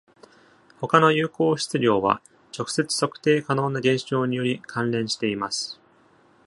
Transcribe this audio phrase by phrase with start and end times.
[0.79, 2.23] 他の有効質量は、
[2.57, 5.79] 直接測定可能な現象により関連しています。